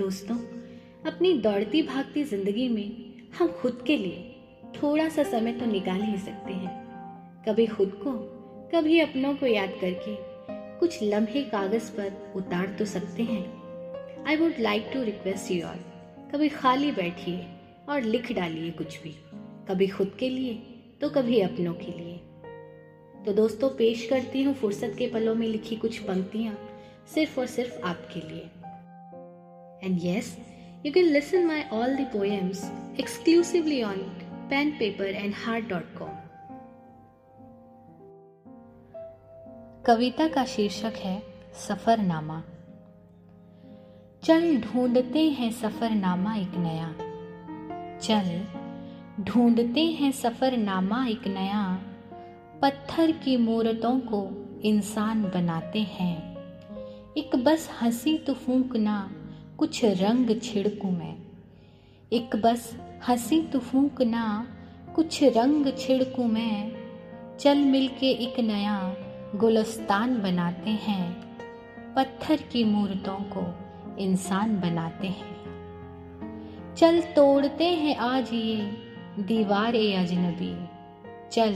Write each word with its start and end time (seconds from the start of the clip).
दोस्तों, 0.00 0.34
अपनी 1.06 1.32
दौड़ती 1.34 1.82
भागती 1.82 2.22
ज़िंदगी 2.24 2.68
में 2.68 3.30
हम 3.38 3.48
खुद 3.52 3.82
के 3.86 3.96
लिए 3.96 4.70
थोड़ा 4.76 5.08
सा 5.08 5.22
समय 5.22 5.52
तो 5.52 5.66
निकाल 5.66 6.00
ही 6.02 6.16
सकते 6.18 6.52
हैं। 6.52 6.70
कभी 7.48 7.66
खुद 7.66 7.90
को, 7.94 8.12
कभी 8.72 9.00
अपनों 9.00 9.34
को 9.34 9.46
याद 9.46 9.72
करके 9.80 10.14
कुछ 10.78 10.98
लम्हे 11.02 11.42
कागज़ 11.42 11.90
पर 11.90 12.32
उतार 12.36 12.74
तो 12.78 12.84
सकते 12.84 13.22
हैं। 13.22 14.24
I 14.24 14.36
would 14.36 14.52
like 14.60 14.90
to 14.94 15.02
request 15.02 15.50
you 15.50 15.66
all 15.66 15.82
कभी 16.32 16.48
खाली 16.48 16.92
बैठिए 16.92 17.46
और 17.88 18.02
लिख 18.02 18.32
डालिए 18.32 18.70
कुछ 18.70 19.02
भी। 19.02 19.14
कभी 19.68 19.88
खुद 19.88 20.16
के 20.20 20.28
लिए 20.28 20.54
तो 21.00 21.08
कभी 21.10 21.40
अपनों 21.40 21.74
के 21.74 21.98
लिए। 21.98 22.16
तो 23.26 23.32
दोस्तों, 23.32 23.68
पेश 23.68 24.06
करती 24.06 24.42
हूँ 24.42 24.54
फुर्सत 24.54 24.94
के 24.98 25.06
पलों 25.06 25.34
में 25.34 25.46
लिखी 25.48 25.76
कुछ 25.76 25.98
पंक्तियाँ, 25.98 26.56
सिर्फ़ 27.14 27.40
और 27.40 27.46
सिर्फ़ 27.46 27.80
आपके 27.82 28.20
लिए। 28.20 28.48
You 29.84 30.92
can 30.92 31.04
listen 31.04 31.46
my 31.46 31.62
all 31.62 31.96
the 31.96 32.00
poems 32.00 32.64
exclusively 33.00 33.82
on 33.82 33.96
pen 34.50 34.70
paper 34.70 35.04
and 35.04 35.34
heart 35.46 35.68
dot 35.68 35.98
com 35.98 36.10
कविता 39.86 40.28
का 40.28 40.44
शीर्षक 40.44 40.92
है 40.96 41.22
सफरनामा। 41.68 42.44
चल 44.22 44.60
ढूंढते 44.60 45.30
हैं 45.30 45.52
सफरनामा 45.52 46.34
एक 46.34 46.54
नया। 46.54 46.94
चल 47.98 48.46
ढूंढते 49.24 49.84
हैं 49.84 50.12
सफरनामा 50.12 51.06
एक 51.06 51.26
नया। 51.26 51.82
पत्थर 52.62 53.12
की 53.12 53.36
मूर्तों 53.36 54.00
को 54.00 54.46
इंसान 54.60 55.22
बनाते 55.22 55.80
हैं। 55.80 56.36
एक 57.16 57.36
बस 57.36 57.70
हँसी 57.82 58.18
तो 58.18 58.34
फूंकना 58.34 59.19
कुछ 59.60 59.84
रंग 59.84 60.40
छिड़कू 60.42 60.90
मैं। 60.90 61.16
एक 62.12 62.36
बस 62.36 62.76
हँसी 63.08 63.42
तो 63.42 63.58
फूंकना 63.58 64.48
कुछ 64.94 65.22
रंग 65.22 65.72
छिड़कू 65.78 66.24
मैं। 66.24 66.72
चल 67.40 67.58
मिलके 67.58 68.10
एक 68.10 68.40
नया 68.40 68.94
गुलस्तान 69.34 70.22
बनाते 70.22 70.70
हैं। 70.70 71.12
पत्थर 71.94 72.36
की 72.36 72.64
मूर्तों 72.64 73.18
को 73.18 73.54
इंसान 73.98 74.60
बनाते 74.60 75.06
हैं। 75.06 75.36
चल 76.74 77.00
तोड़ते 77.00 77.64
हैं 77.64 77.96
आज 77.96 78.32
ये 78.32 78.56
दीवारें 79.18 79.96
अजनबी। 79.96 80.66
चल 81.32 81.52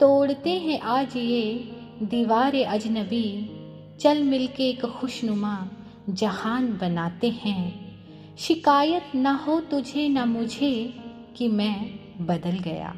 तोड़ते 0.00 0.50
हैं 0.50 0.80
आज 0.80 1.16
ये 1.16 1.76
दीवार 2.02 2.56
अजनबी। 2.56 3.56
चल 4.00 4.22
मिलके 4.22 4.68
एक 4.68 4.86
खुशनुमा 4.86 5.68
जहान 6.14 6.78
बनाते 6.80 7.28
हैं। 7.28 7.90
शिकायत 8.38 9.14
ना 9.14 9.32
हो 9.32 9.60
तुझे 9.60 10.08
ना 10.08 10.24
मुझे 10.24 10.94
कि 11.36 11.48
मैं 11.48 11.90
बदल 12.26 12.58
गया। 12.58 12.96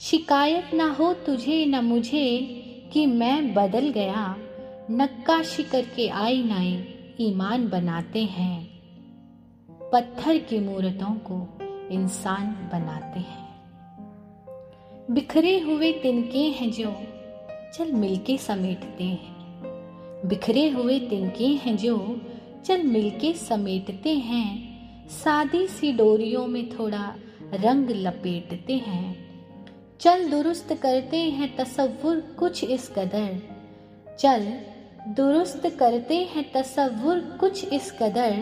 शिकायत 0.00 0.74
ना 0.74 0.92
हो 0.92 1.12
तुझे 1.12 1.66
ना 1.66 1.80
मुझे 1.80 2.38
कि 2.92 3.06
मैं 3.06 3.54
बदल 3.54 3.90
गया। 3.90 4.36
नक्काशी 4.90 5.62
करके 5.62 6.08
आई 6.08 6.42
नाए 6.42 6.94
ईमान 7.20 7.68
बनाते 7.68 8.24
हैं। 8.24 8.68
पत्थर 9.92 10.38
की 10.38 10.58
मूर्तों 10.58 11.14
को 11.14 11.58
इंसान 11.88 12.46
बनाते 12.46 13.20
हैं। 13.20 13.52
बिखरे 15.10 15.60
हुए 15.60 15.92
तिनके 15.92 16.38
हैं 16.38 16.72
जो 16.72 16.94
चल 17.74 17.92
मिलके 17.92 18.38
समेटते 18.38 19.04
हैं। 19.04 19.32
बिखरे 20.28 20.68
हुए 20.68 21.00
तिनके 21.00 21.46
हैं 21.46 21.76
जो 21.76 22.20
चल 22.64 22.82
मिलके 22.82 23.32
समेटते 23.32 24.14
हैं। 24.14 24.72
सादी 25.08 25.66
सी 25.66 25.92
डोरियों 25.92 26.46
में 26.46 26.78
थोड़ा 26.78 27.14
रंग 27.54 27.90
लपेटते 27.90 28.72
हैं। 28.72 29.16
चल 30.00 30.30
दुरुस्त 30.30 30.72
करते 30.72 31.16
हैं 31.16 31.56
तसव्वुर 31.56 32.20
कुछ 32.20 32.64
इस 32.64 32.88
कदर। 32.88 33.42
चल 34.18 34.52
दुरुस्त 35.08 35.66
करते 35.66 36.16
हैं 36.16 36.52
तसव्वुर 36.52 37.18
कुछ 37.18 37.64
इस 37.64 37.92
कदर। 37.92 38.36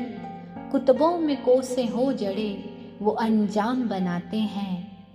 कुतबों 0.72 1.18
में 1.18 1.42
कोसे 1.42 1.86
हो 1.86 2.12
जड़े, 2.12 2.64
वो 3.02 3.10
अंजाम 3.10 3.88
बनाते 3.88 4.36
हैं। 4.36 5.06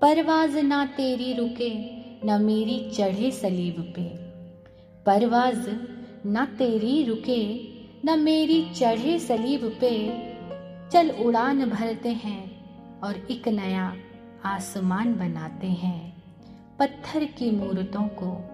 परवाज 0.00 0.56
ना 0.56 0.86
तेरी 0.86 1.32
रुके, 1.32 1.72
न 2.26 2.38
मेरी 2.42 2.90
चढ़े 2.90 3.30
सलीब 3.30 3.92
पे। 3.96 4.02
परवाज 5.04 5.70
ना 6.26 6.44
तेरी 6.44 7.04
रुके 7.04 7.73
न 8.06 8.18
मेरी 8.18 8.70
चढ़े 8.70 9.18
सलीब 9.18 9.78
पे। 9.80 10.08
चल 10.92 11.10
उड़ान 11.10 11.70
भरते 11.70 12.08
हैं 12.08 12.64
और 13.00 13.16
एक 13.30 13.48
नया 13.48 13.96
आसमान 14.44 15.14
बनाते 15.14 15.66
हैं। 15.66 16.22
पत्थर 16.78 17.24
की 17.24 17.50
मूर्तों 17.50 18.08
को 18.08 18.44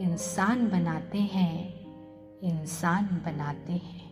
इंसान 0.00 0.68
बनाते 0.68 1.18
हैं, 1.18 1.74
इंसान 2.40 3.04
बनाते 3.04 3.72
हैं। 3.72 4.09